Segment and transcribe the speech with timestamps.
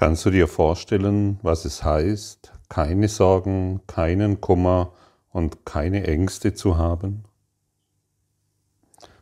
[0.00, 4.94] Kannst du dir vorstellen, was es heißt, keine Sorgen, keinen Kummer
[5.28, 7.24] und keine Ängste zu haben,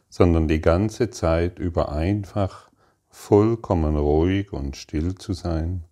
[0.09, 2.71] sondern die ganze Zeit über einfach
[3.09, 5.83] vollkommen ruhig und still zu sein?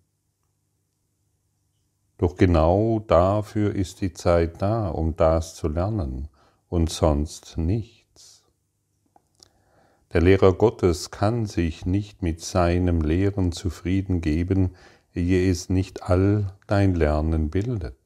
[2.17, 6.29] Doch genau dafür ist die Zeit da, um das zu lernen
[6.69, 8.06] und sonst nicht.
[10.13, 14.71] Der Lehrer Gottes kann sich nicht mit seinem Lehren zufrieden geben,
[15.13, 17.97] ehe es nicht all dein Lernen bildet.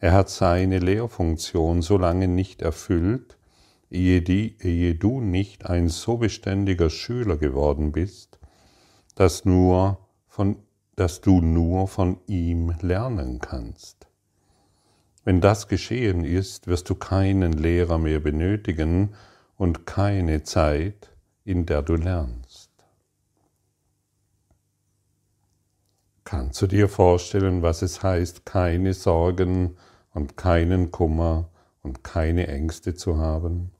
[0.00, 3.38] Er hat seine Lehrfunktion so lange nicht erfüllt,
[3.88, 8.40] ehe, die, ehe du nicht ein so beständiger Schüler geworden bist,
[9.14, 10.56] dass, nur von,
[10.96, 14.08] dass du nur von ihm lernen kannst.
[15.24, 19.14] Wenn das geschehen ist, wirst du keinen Lehrer mehr benötigen,
[19.62, 21.12] und keine Zeit,
[21.44, 22.72] in der du lernst.
[26.24, 29.76] Kannst du dir vorstellen, was es heißt, keine Sorgen
[30.14, 31.48] und keinen Kummer
[31.80, 33.70] und keine Ängste zu haben?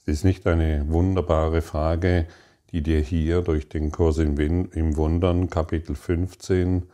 [0.00, 2.26] Es ist nicht eine wunderbare Frage,
[2.70, 6.88] die dir hier durch den Kurs im Wundern Kapitel 15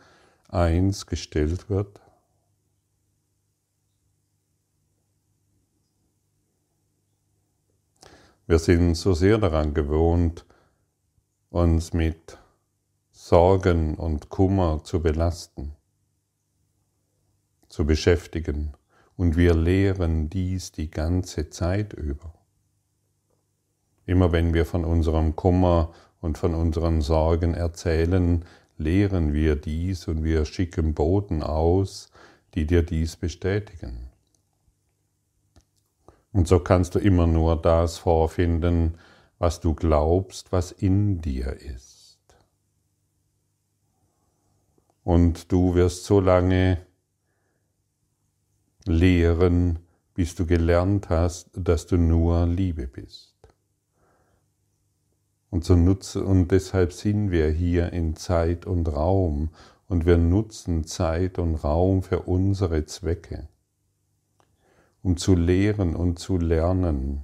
[0.49, 2.00] 1 gestellt wird?
[8.51, 10.45] Wir sind so sehr daran gewohnt,
[11.51, 12.37] uns mit
[13.09, 15.71] Sorgen und Kummer zu belasten,
[17.69, 18.73] zu beschäftigen.
[19.15, 22.33] Und wir lehren dies die ganze Zeit über.
[24.05, 28.43] Immer wenn wir von unserem Kummer und von unseren Sorgen erzählen,
[28.77, 32.11] lehren wir dies und wir schicken Boten aus,
[32.53, 34.10] die dir dies bestätigen.
[36.33, 38.97] Und so kannst du immer nur das vorfinden,
[39.37, 42.19] was du glaubst, was in dir ist.
[45.03, 46.77] Und du wirst so lange
[48.85, 49.79] lehren,
[50.13, 53.35] bis du gelernt hast, dass du nur Liebe bist.
[55.49, 59.49] Und, so nutze, und deshalb sind wir hier in Zeit und Raum
[59.87, 63.49] und wir nutzen Zeit und Raum für unsere Zwecke
[65.03, 67.23] um zu lehren und zu lernen,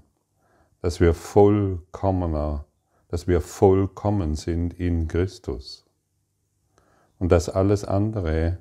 [0.82, 2.66] dass wir vollkommener,
[3.08, 5.86] dass wir vollkommen sind in Christus
[7.20, 8.58] und dass alles andere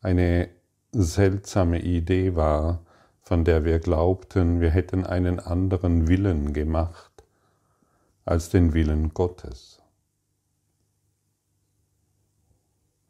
[0.00, 0.48] eine
[0.92, 2.84] seltsame Idee war,
[3.20, 7.10] von der wir glaubten, wir hätten einen anderen Willen gemacht
[8.24, 9.80] als den Willen Gottes.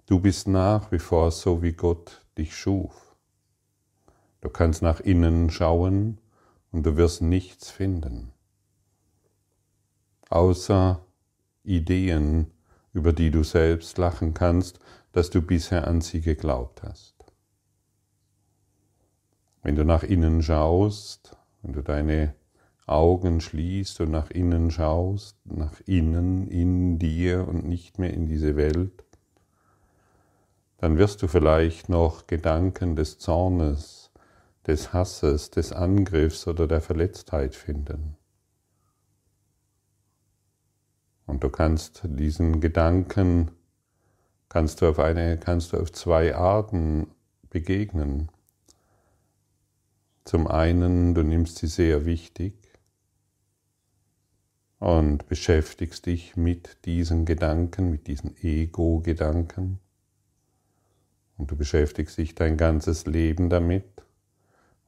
[0.07, 3.10] Du bist nach wie vor so, wie Gott dich schuf.
[4.41, 6.19] Du kannst nach innen schauen
[6.73, 8.33] und du wirst nichts finden,
[10.31, 11.05] außer
[11.63, 12.51] Ideen,
[12.93, 14.81] über die du selbst lachen kannst,
[15.13, 17.15] dass du bisher an sie geglaubt hast.
[19.63, 22.35] Wenn du nach innen schaust, wenn du deine
[22.87, 28.57] Augen schließt und nach innen schaust, nach innen, in dir und nicht mehr in diese
[28.57, 29.05] Welt,
[30.79, 34.10] dann wirst du vielleicht noch Gedanken des Zornes,
[34.67, 38.17] des Hasses, des Angriffs oder der Verletztheit finden.
[41.27, 43.53] Und du kannst diesen Gedanken,
[44.49, 47.07] kannst du auf eine, kannst du auf zwei Arten
[47.51, 48.31] begegnen.
[50.25, 52.55] Zum einen, du nimmst sie sehr wichtig
[54.79, 59.79] und beschäftigst dich mit diesen Gedanken, mit diesen Ego-Gedanken.
[61.37, 63.85] Und du beschäftigst dich dein ganzes Leben damit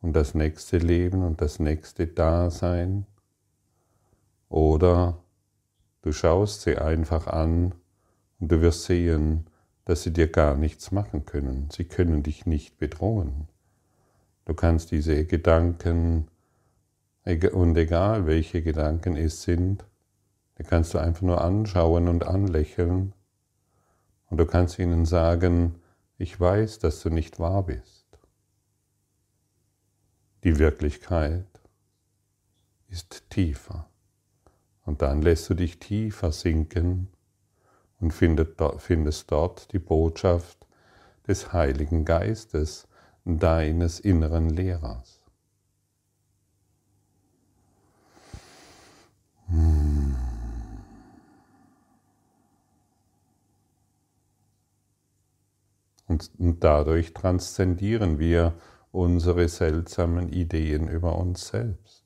[0.02, 3.06] und das nächste Leben und das nächste Dasein.
[4.48, 5.18] Oder
[6.02, 7.74] du schaust sie einfach an
[8.40, 9.46] und du wirst sehen,
[9.84, 11.68] dass sie dir gar nichts machen können.
[11.72, 13.48] Sie können dich nicht bedrohen.
[14.44, 16.28] Du kannst diese Gedanken,
[17.24, 19.84] und egal welche Gedanken es sind,
[20.58, 23.12] die kannst du einfach nur anschauen und anlächeln.
[24.28, 25.76] Und du kannst ihnen sagen,
[26.18, 28.01] ich weiß, dass du nicht wahr bist.
[30.44, 31.46] Die Wirklichkeit
[32.88, 33.88] ist tiefer.
[34.84, 37.08] Und dann lässt du dich tiefer sinken
[38.00, 40.66] und findest dort die Botschaft
[41.28, 42.88] des Heiligen Geistes,
[43.24, 45.20] deines inneren Lehrers.
[56.08, 58.54] Und, dadurch transzendieren wir
[58.92, 62.04] unsere seltsamen Ideen über uns selbst.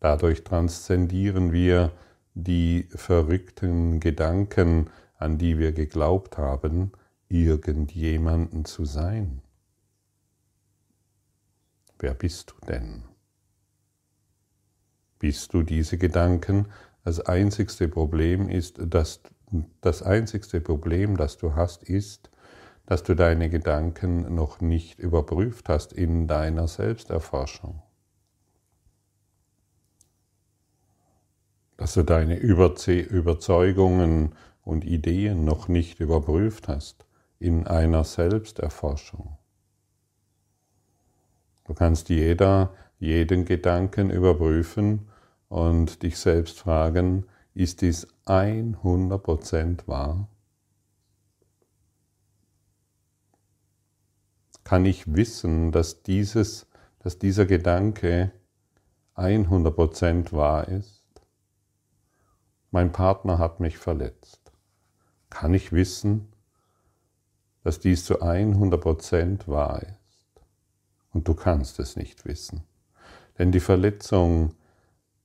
[0.00, 1.92] Dadurch transzendieren wir
[2.34, 4.88] die verrückten Gedanken,
[5.18, 6.92] an die wir geglaubt haben,
[7.28, 9.42] irgendjemanden zu sein.
[11.98, 13.02] Wer bist du denn?
[15.18, 16.66] Bist du diese Gedanken?
[17.04, 19.22] Das einzigste Problem ist, dass
[19.80, 22.30] das einzigste Problem, das du hast, ist,
[22.86, 27.82] dass du deine Gedanken noch nicht überprüft hast in deiner Selbsterforschung.
[31.76, 37.04] Dass du deine Überzeugungen und Ideen noch nicht überprüft hast
[37.38, 39.36] in einer Selbsterforschung.
[41.64, 45.08] Du kannst jeder, jeden Gedanken überprüfen
[45.48, 50.28] und dich selbst fragen, ist dies 100% wahr?
[54.66, 56.66] Kann ich wissen, dass, dieses,
[56.98, 58.32] dass dieser Gedanke
[59.14, 61.04] 100% wahr ist?
[62.72, 64.50] Mein Partner hat mich verletzt.
[65.30, 66.32] Kann ich wissen,
[67.62, 70.42] dass dies zu 100% wahr ist?
[71.12, 72.64] Und du kannst es nicht wissen.
[73.38, 74.52] Denn die Verletzung,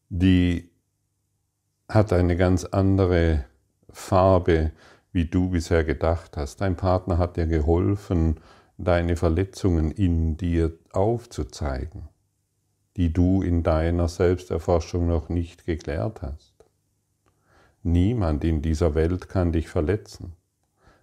[0.10, 0.70] die
[1.90, 3.46] hat eine ganz andere
[3.90, 4.72] Farbe,
[5.12, 6.62] wie du bisher gedacht hast.
[6.62, 8.40] Dein Partner hat dir geholfen,
[8.84, 12.10] deine Verletzungen in dir aufzuzeigen,
[12.98, 16.54] die du in deiner Selbsterforschung noch nicht geklärt hast.
[17.84, 20.34] Niemand in dieser Welt kann dich verletzen.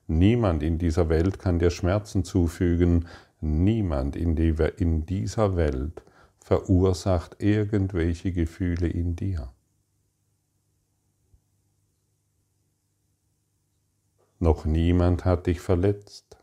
[0.06, 3.06] Niemand in dieser Welt kann dir Schmerzen zufügen.
[3.40, 6.02] Niemand in, die, in dieser Welt
[6.38, 9.52] verursacht irgendwelche Gefühle in dir.
[14.38, 16.37] Noch niemand hat dich verletzt.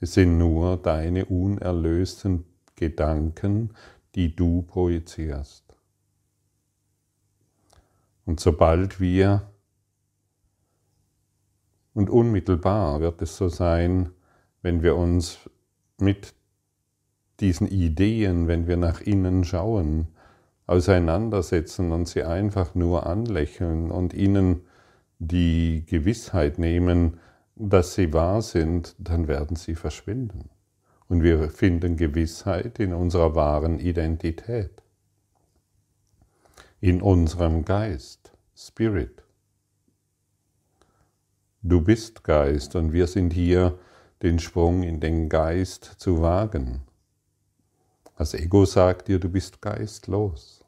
[0.00, 2.44] Es sind nur deine unerlösten
[2.74, 3.74] Gedanken,
[4.14, 5.64] die du projizierst.
[8.24, 9.50] Und sobald wir,
[11.92, 14.10] und unmittelbar wird es so sein,
[14.62, 15.38] wenn wir uns
[15.98, 16.34] mit
[17.40, 20.08] diesen Ideen, wenn wir nach innen schauen,
[20.66, 24.62] auseinandersetzen und sie einfach nur anlächeln und ihnen
[25.18, 27.18] die Gewissheit nehmen,
[27.68, 30.48] dass sie wahr sind, dann werden sie verschwinden.
[31.08, 34.82] Und wir finden Gewissheit in unserer wahren Identität,
[36.80, 39.22] in unserem Geist, Spirit.
[41.62, 43.78] Du bist Geist und wir sind hier,
[44.22, 46.82] den Sprung in den Geist zu wagen.
[48.16, 50.64] Das Ego sagt dir, du bist geistlos.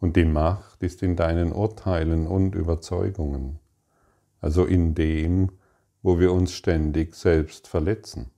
[0.00, 3.58] Und die Macht ist in deinen Urteilen und Überzeugungen,
[4.40, 5.50] also in dem,
[6.02, 8.30] wo wir uns ständig selbst verletzen,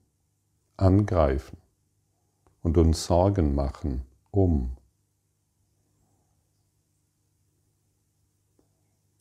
[0.77, 1.59] angreifen
[2.63, 4.77] und uns Sorgen machen um.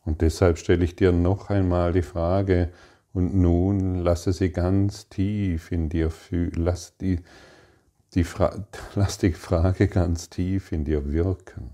[0.06, 2.72] Und deshalb stelle ich dir noch einmal die Frage,
[3.14, 7.20] und nun lasse sie ganz tief in dir fühlen, lass die,
[8.16, 8.26] die,
[8.96, 11.70] lass die Frage ganz tief in dir wirken.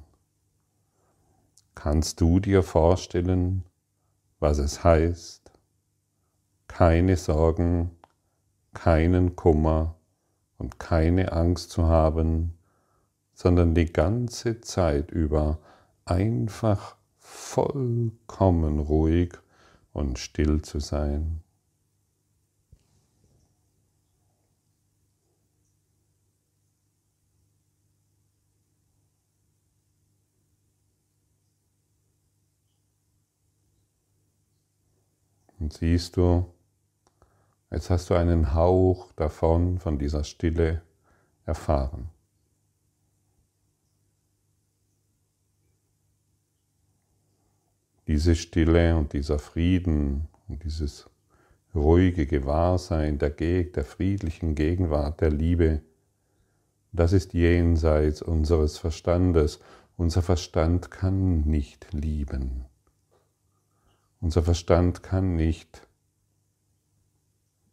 [1.76, 3.64] Kannst du dir vorstellen,
[4.40, 5.50] was es heißt,
[6.80, 7.92] keine Sorgen,
[8.74, 9.98] keinen Kummer
[10.58, 12.58] und keine Angst zu haben,
[13.34, 15.60] sondern die ganze Zeit über
[16.06, 19.34] einfach vollkommen ruhig
[19.92, 21.42] und still zu sein?
[35.60, 36.46] Und siehst du,
[37.72, 40.82] jetzt hast du einen Hauch davon, von dieser Stille
[41.46, 42.10] erfahren.
[48.08, 51.10] Diese Stille und dieser Frieden und dieses
[51.76, 55.82] ruhige Gewahrsein der, der friedlichen Gegenwart der Liebe,
[56.92, 59.60] das ist jenseits unseres Verstandes.
[59.96, 62.66] Unser Verstand kann nicht lieben.
[64.22, 65.88] Unser Verstand kann nicht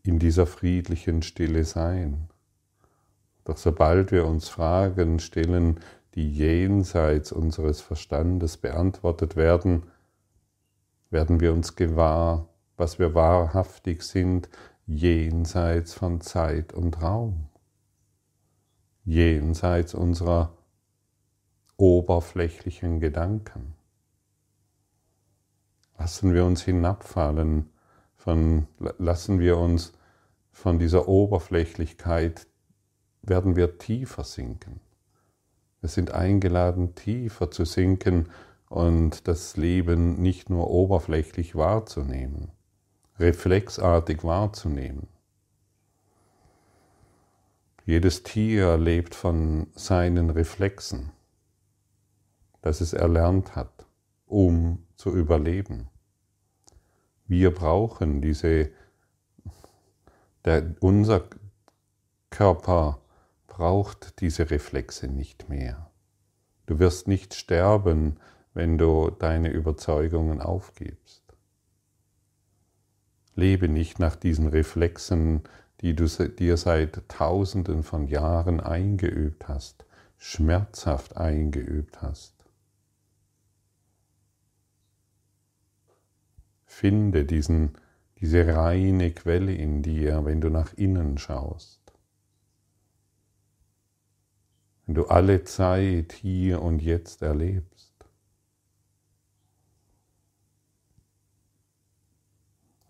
[0.06, 2.28] in dieser friedlichen Stille sein.
[3.44, 5.80] Doch sobald wir uns Fragen stellen,
[6.14, 9.84] die jenseits unseres Verstandes beantwortet werden,
[11.10, 14.48] werden wir uns gewahr, was wir wahrhaftig sind,
[14.86, 17.48] jenseits von Zeit und Raum,
[19.04, 20.56] jenseits unserer
[21.76, 23.74] oberflächlichen Gedanken.
[25.98, 27.70] Lassen wir uns hinabfallen,
[28.26, 28.66] von,
[28.98, 29.92] lassen wir uns
[30.50, 32.48] von dieser Oberflächlichkeit,
[33.22, 34.80] werden wir tiefer sinken.
[35.80, 38.28] Wir sind eingeladen, tiefer zu sinken
[38.68, 42.50] und das Leben nicht nur oberflächlich wahrzunehmen,
[43.20, 45.06] reflexartig wahrzunehmen.
[47.84, 51.12] Jedes Tier lebt von seinen Reflexen,
[52.60, 53.86] das es erlernt hat,
[54.26, 55.90] um zu überleben.
[57.28, 58.70] Wir brauchen diese,
[60.44, 61.24] der, unser
[62.30, 63.00] Körper
[63.46, 65.90] braucht diese Reflexe nicht mehr.
[66.66, 68.18] Du wirst nicht sterben,
[68.54, 71.22] wenn du deine Überzeugungen aufgibst.
[73.34, 75.42] Lebe nicht nach diesen Reflexen,
[75.80, 79.84] die du dir seit tausenden von Jahren eingeübt hast,
[80.16, 82.45] schmerzhaft eingeübt hast.
[86.78, 87.78] Finde diesen,
[88.20, 91.80] diese reine Quelle in dir, wenn du nach innen schaust.
[94.84, 97.94] Wenn du alle Zeit hier und jetzt erlebst.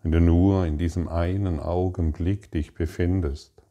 [0.03, 3.63] Wenn du nur in diesem einen Augenblick dich befindest.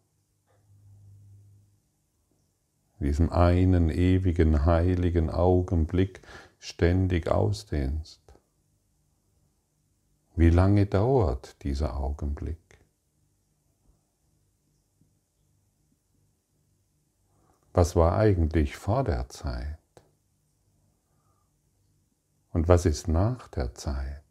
[3.01, 6.23] In diesem einen ewigen, heiligen Augenblick
[6.59, 8.26] ständig ausdehnst.
[10.39, 12.59] Wie lange dauert dieser Augenblick?
[17.73, 19.79] Was war eigentlich vor der Zeit?
[22.53, 24.23] Und was ist nach der Zeit?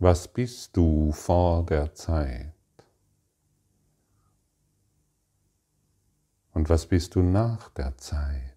[0.00, 2.52] Was bist du vor der Zeit?
[6.52, 8.49] Und was bist du nach der Zeit?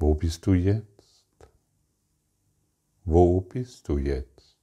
[0.00, 1.46] Wo bist du jetzt?
[3.04, 4.56] Wo bist du jetzt?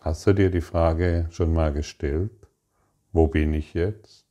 [0.00, 2.32] Hast du dir die Frage schon mal gestellt,
[3.12, 4.27] wo bin ich jetzt?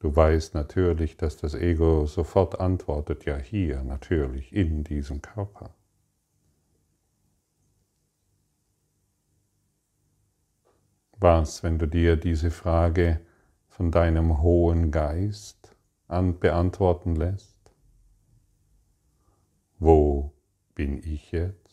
[0.00, 5.74] Du weißt natürlich, dass das Ego sofort antwortet, ja hier, natürlich, in diesem Körper.
[11.18, 13.20] Was, wenn du dir diese Frage
[13.68, 15.76] von deinem hohen Geist
[16.08, 17.58] an beantworten lässt?
[19.78, 20.32] Wo
[20.74, 21.69] bin ich jetzt?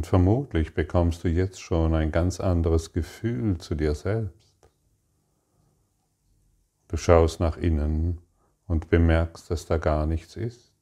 [0.00, 4.54] Und vermutlich bekommst du jetzt schon ein ganz anderes Gefühl zu dir selbst.
[6.88, 8.16] Du schaust nach innen
[8.66, 10.72] und bemerkst, dass da gar nichts ist.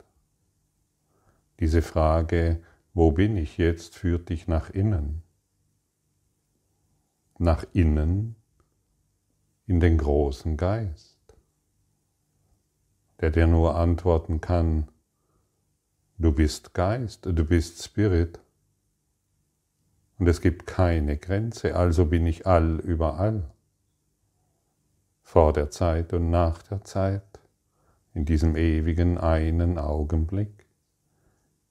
[1.58, 2.62] Diese Frage,
[2.94, 5.24] wo bin ich jetzt, führt dich nach innen.
[7.40, 8.36] Nach innen
[9.66, 11.18] in den großen Geist,
[13.20, 14.86] der dir nur antworten kann,
[16.18, 18.38] du bist Geist, du bist Spirit
[20.18, 23.50] und es gibt keine Grenze, also bin ich all überall.
[25.22, 27.22] Vor der Zeit und nach der Zeit,
[28.14, 30.66] in diesem ewigen einen Augenblick,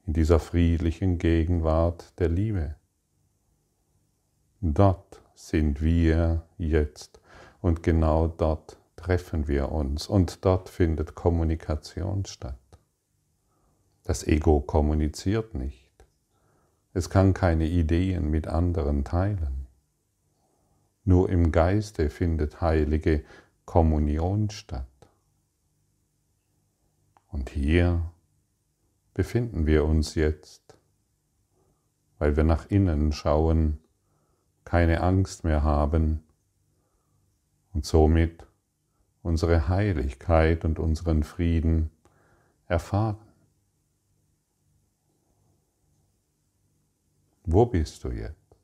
[0.06, 2.76] in dieser friedlichen Gegenwart der Liebe.
[4.62, 7.20] Dort sind wir jetzt
[7.62, 12.56] und genau dort treffen wir uns und dort findet Kommunikation statt.
[14.04, 15.87] Das Ego kommuniziert nicht.
[16.98, 19.68] Es kann keine Ideen mit anderen teilen.
[21.04, 23.24] Nur im Geiste findet heilige
[23.66, 24.88] Kommunion statt.
[27.28, 28.02] Und hier
[29.14, 30.76] befinden wir uns jetzt,
[32.18, 33.78] weil wir nach innen schauen,
[34.66, 36.24] keine Angst mehr haben
[37.74, 38.48] und somit
[39.22, 41.92] unsere Heiligkeit und unseren Frieden
[42.66, 43.27] erfahren.
[47.50, 48.58] Wo bist du jetzt?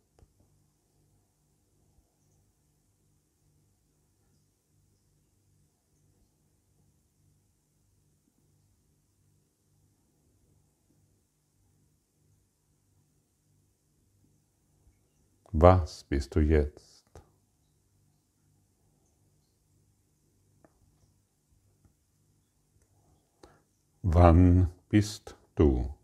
[15.53, 17.05] Was bist du jetzt?
[24.01, 25.95] Wann bist du?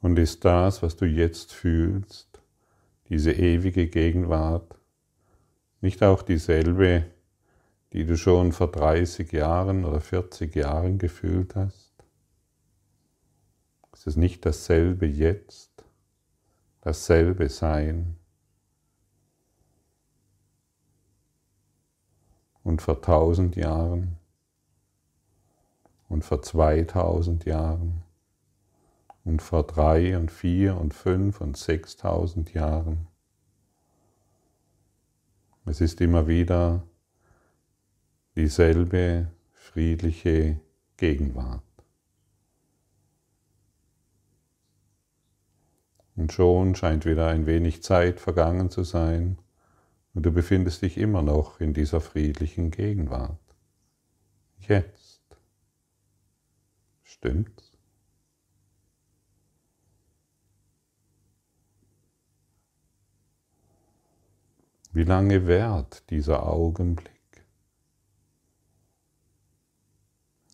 [0.00, 2.40] Und ist das, was du jetzt fühlst,
[3.08, 4.78] diese ewige Gegenwart,
[5.80, 7.06] nicht auch dieselbe,
[7.92, 11.92] die du schon vor 30 Jahren oder 40 Jahren gefühlt hast?
[13.92, 15.84] Ist es nicht dasselbe jetzt,
[16.82, 18.16] dasselbe Sein?
[22.62, 24.18] Und vor tausend Jahren
[26.08, 28.02] und vor 2000 Jahren
[29.28, 33.08] und vor drei und vier und fünf und sechstausend Jahren.
[35.66, 36.82] Es ist immer wieder
[38.36, 40.58] dieselbe friedliche
[40.96, 41.62] Gegenwart.
[46.16, 49.36] Und schon scheint wieder ein wenig Zeit vergangen zu sein
[50.14, 53.38] und du befindest dich immer noch in dieser friedlichen Gegenwart.
[54.60, 55.20] Jetzt.
[57.02, 57.67] Stimmt's?
[64.92, 67.44] Wie lange währt dieser Augenblick?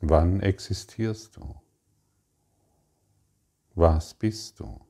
[0.00, 1.55] Wann existierst du?
[3.75, 4.81] Was bist du?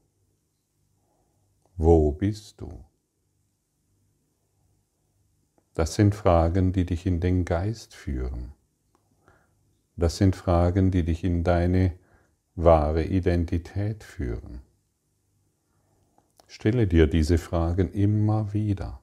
[1.77, 2.85] Wo bist du?
[5.75, 8.53] Das sind Fragen, die dich in den Geist führen.
[9.97, 11.99] Das sind Fragen, die dich in deine
[12.55, 14.63] wahre Identität führen.
[16.47, 19.01] Stelle dir diese Fragen immer wieder,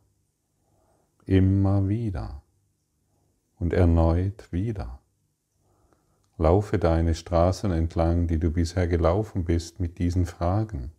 [1.32, 2.42] immer wieder
[3.58, 5.00] und erneut wieder.
[6.38, 10.92] Laufe deine Straßen entlang, die du bisher gelaufen bist, mit diesen Fragen.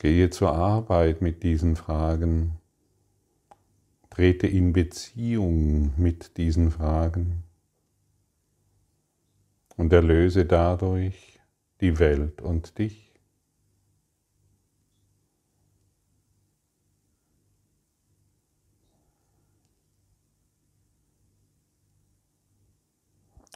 [0.00, 2.58] Gehe zur Arbeit mit diesen Fragen.
[4.10, 7.44] Trete in Beziehung mit diesen Fragen
[9.78, 11.40] und erlöse dadurch
[11.80, 13.11] die Welt und dich.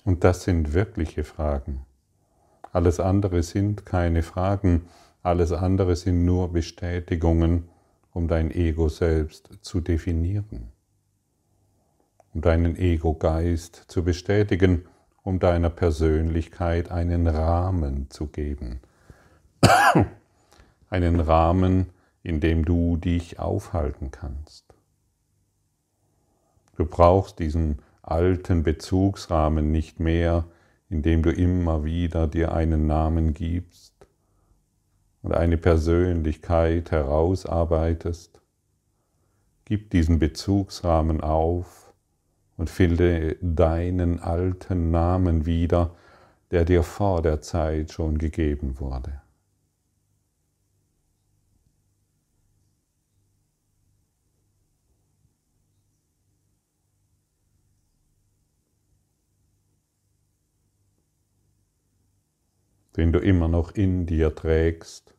[0.06, 1.84] Und das sind wirkliche Fragen.
[2.72, 4.86] Alles andere sind keine Fragen,
[5.24, 7.68] alles andere sind nur Bestätigungen,
[8.12, 10.70] um dein Ego selbst zu definieren,
[12.32, 14.84] um deinen Ego-Geist zu bestätigen,
[15.24, 18.78] um deiner Persönlichkeit einen Rahmen zu geben.
[20.88, 21.86] einen Rahmen,
[22.22, 24.72] in dem du dich aufhalten kannst.
[26.76, 30.44] Du brauchst diesen alten Bezugsrahmen nicht mehr,
[30.88, 33.94] in dem du immer wieder dir einen Namen gibst
[35.22, 38.40] und eine Persönlichkeit herausarbeitest.
[39.64, 41.92] Gib diesen Bezugsrahmen auf
[42.56, 45.96] und finde deinen alten Namen wieder,
[46.52, 49.20] der dir vor der Zeit schon gegeben wurde.
[62.96, 65.14] Den du immer noch in dir trägst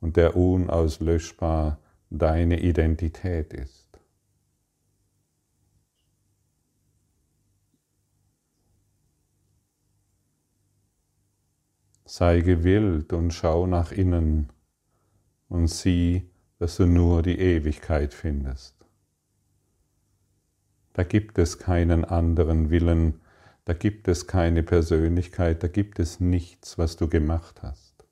[0.00, 1.78] und der unauslöschbar
[2.10, 3.88] deine Identität ist.
[12.04, 14.50] Sei gewillt und schau nach innen
[15.48, 18.76] und sieh, dass du nur die Ewigkeit findest.
[20.92, 23.21] Da gibt es keinen anderen Willen,
[23.64, 28.06] da gibt es keine Persönlichkeit, da gibt es nichts, was du gemacht hast.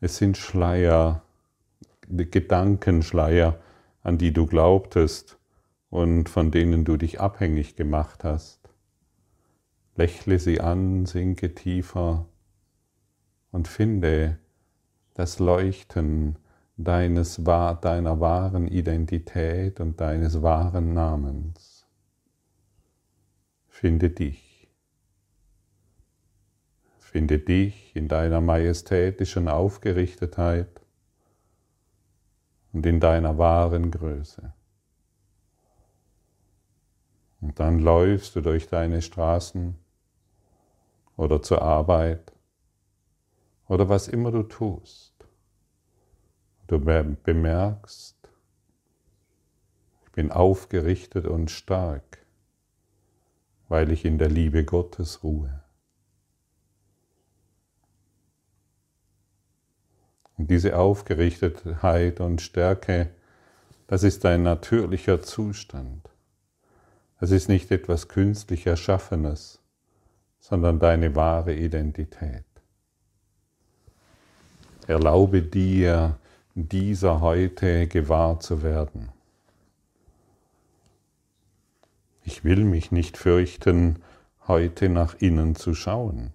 [0.00, 1.22] Es sind Schleier,
[2.08, 3.58] Gedankenschleier,
[4.02, 5.38] an die du glaubtest
[5.90, 8.60] und von denen du dich abhängig gemacht hast.
[9.96, 12.26] Lächle sie an, sinke tiefer
[13.50, 14.38] und finde
[15.14, 16.38] das Leuchten
[16.76, 21.75] deines, deiner wahren Identität und deines wahren Namens.
[23.78, 24.70] Finde dich.
[26.98, 30.80] Finde dich in deiner majestätischen Aufgerichtetheit
[32.72, 34.54] und in deiner wahren Größe.
[37.42, 39.76] Und dann läufst du durch deine Straßen
[41.18, 42.32] oder zur Arbeit
[43.68, 45.12] oder was immer du tust.
[46.66, 48.16] Du bemerkst,
[50.06, 52.25] ich bin aufgerichtet und stark
[53.68, 55.62] weil ich in der Liebe Gottes ruhe.
[60.38, 63.10] Und diese Aufgerichtetheit und Stärke,
[63.86, 66.08] das ist ein natürlicher Zustand.
[67.18, 69.60] Es ist nicht etwas künstlich Erschaffenes,
[70.38, 72.44] sondern deine wahre Identität.
[74.86, 76.18] Erlaube dir,
[76.54, 79.15] dieser heute gewahr zu werden.
[82.28, 84.00] Ich will mich nicht fürchten,
[84.48, 86.32] heute nach innen zu schauen.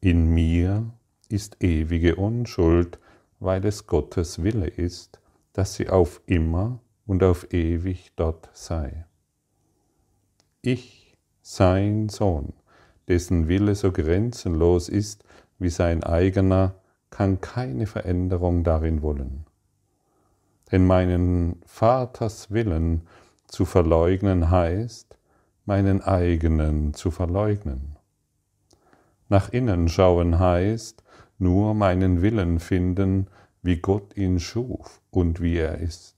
[0.00, 0.90] In mir
[1.28, 2.98] ist ewige Unschuld,
[3.38, 5.20] weil es Gottes Wille ist,
[5.52, 9.04] dass sie auf immer und auf ewig dort sei.
[10.62, 12.54] Ich, sein Sohn,
[13.08, 15.22] dessen Wille so grenzenlos ist
[15.58, 16.76] wie sein eigener,
[17.10, 19.44] kann keine Veränderung darin wollen.
[20.70, 23.02] Denn meinen Vaters Willen
[23.52, 25.18] zu verleugnen heißt,
[25.66, 27.96] meinen eigenen zu verleugnen.
[29.28, 31.04] Nach innen schauen heißt,
[31.38, 33.28] nur meinen Willen finden,
[33.62, 36.16] wie Gott ihn schuf und wie er ist.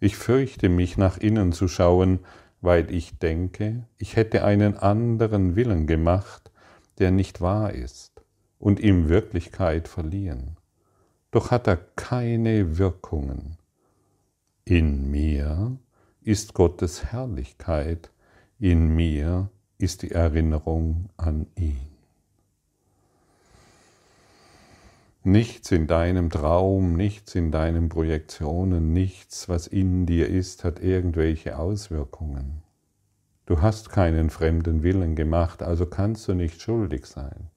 [0.00, 2.18] Ich fürchte mich nach innen zu schauen,
[2.60, 6.50] weil ich denke, ich hätte einen anderen Willen gemacht,
[6.98, 8.24] der nicht wahr ist
[8.58, 10.56] und ihm Wirklichkeit verliehen.
[11.30, 13.58] Doch hat er keine Wirkungen.
[14.64, 15.78] In mir
[16.22, 18.10] ist Gottes Herrlichkeit,
[18.58, 21.90] in mir ist die Erinnerung an ihn.
[25.22, 31.58] Nichts in deinem Traum, nichts in deinen Projektionen, nichts, was in dir ist, hat irgendwelche
[31.58, 32.62] Auswirkungen.
[33.44, 37.50] Du hast keinen fremden Willen gemacht, also kannst du nicht schuldig sein.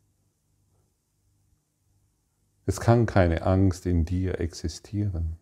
[2.65, 5.38] Es kann keine Angst in dir existieren.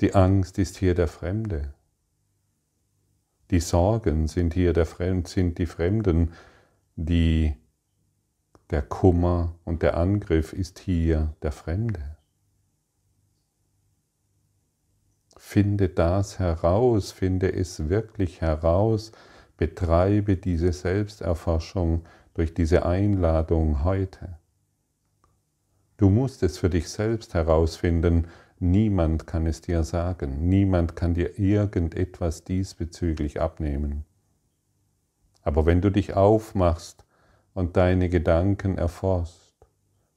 [0.00, 1.74] Die Angst ist hier der Fremde.
[3.50, 6.32] Die Sorgen sind hier der Fremd, sind die Fremden,
[6.94, 7.54] die
[8.70, 12.16] der Kummer und der Angriff ist hier der Fremde.
[15.36, 19.12] Finde das heraus, finde es wirklich heraus,
[19.56, 24.38] betreibe diese Selbsterforschung durch diese Einladung heute.
[25.96, 28.28] Du musst es für dich selbst herausfinden,
[28.60, 34.04] niemand kann es dir sagen, niemand kann dir irgendetwas diesbezüglich abnehmen.
[35.42, 37.04] Aber wenn du dich aufmachst
[37.54, 39.54] und deine Gedanken erforscht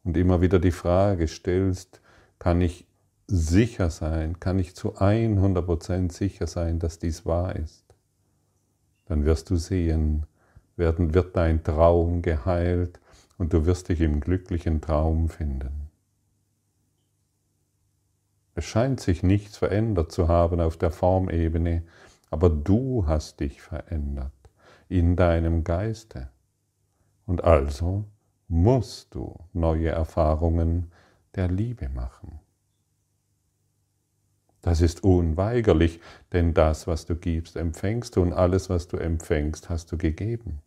[0.04, 2.02] und immer wieder die Frage stellst,
[2.40, 2.88] kann ich
[3.28, 7.86] sicher sein, kann ich zu 100% sicher sein, dass dies wahr ist,
[9.06, 10.26] dann wirst du sehen,
[10.76, 13.00] werden, wird dein Traum geheilt
[13.38, 15.81] und du wirst dich im glücklichen Traum finden.
[18.62, 21.82] Es scheint sich nichts verändert zu haben auf der Formebene,
[22.30, 24.32] aber du hast dich verändert
[24.88, 26.30] in deinem Geiste.
[27.26, 28.06] Und also
[28.48, 30.92] musst du neue Erfahrungen
[31.34, 32.40] der Liebe machen.
[34.62, 36.00] Das ist unweigerlich,
[36.32, 40.60] denn das, was du gibst, empfängst du und alles, was du empfängst, hast du gegeben.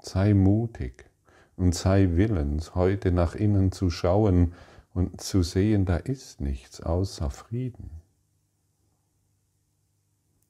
[0.00, 1.08] Sei mutig
[1.54, 4.52] und sei willens, heute nach innen zu schauen
[4.96, 7.90] und zu sehen, da ist nichts außer Frieden.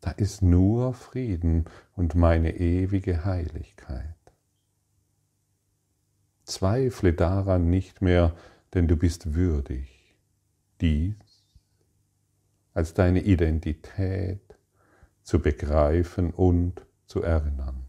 [0.00, 1.64] Da ist nur Frieden
[1.96, 4.14] und meine ewige Heiligkeit.
[6.44, 8.37] Zweifle daran nicht mehr,
[8.72, 10.16] denn du bist würdig,
[10.80, 11.16] dies
[12.72, 14.56] als deine Identität
[15.24, 17.87] zu begreifen und zu erinnern.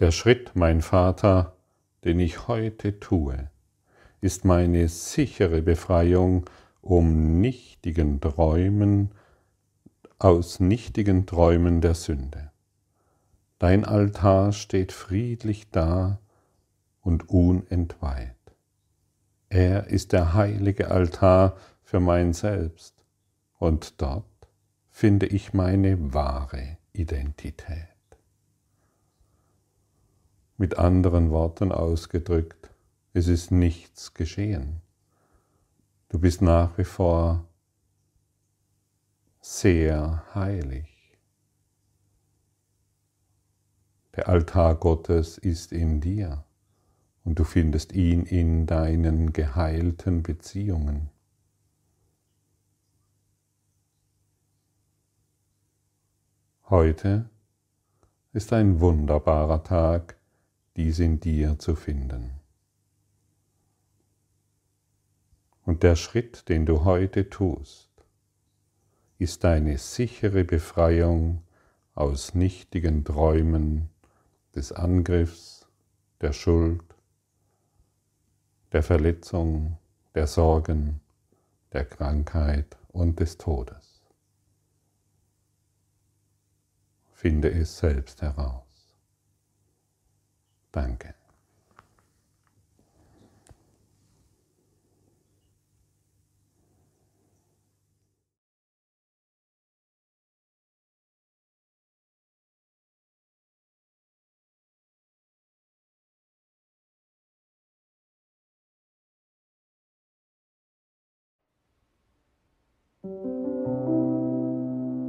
[0.00, 1.55] Der Schritt, mein Vater,
[2.06, 3.50] den ich heute tue,
[4.20, 6.48] ist meine sichere Befreiung
[6.80, 9.10] um nichtigen Träumen,
[10.20, 12.52] aus nichtigen Träumen der Sünde.
[13.58, 16.20] Dein Altar steht friedlich da
[17.00, 18.34] und unentweiht.
[19.48, 23.04] Er ist der heilige Altar für mein Selbst
[23.58, 24.24] und dort
[24.90, 27.95] finde ich meine wahre Identität.
[30.58, 32.70] Mit anderen Worten ausgedrückt,
[33.12, 34.80] es ist nichts geschehen.
[36.08, 37.46] Du bist nach wie vor
[39.40, 41.18] sehr heilig.
[44.14, 46.44] Der Altar Gottes ist in dir
[47.24, 51.10] und du findest ihn in deinen geheilten Beziehungen.
[56.70, 57.28] Heute
[58.32, 60.16] ist ein wunderbarer Tag,
[60.76, 62.30] dies in dir zu finden.
[65.64, 67.90] Und der Schritt, den du heute tust,
[69.18, 71.42] ist deine sichere Befreiung
[71.94, 73.88] aus nichtigen Träumen
[74.54, 75.66] des Angriffs,
[76.20, 76.84] der Schuld,
[78.72, 79.78] der Verletzung,
[80.14, 81.00] der Sorgen,
[81.72, 84.02] der Krankheit und des Todes.
[87.12, 88.65] Finde es selbst heraus.
[90.76, 91.14] Danke.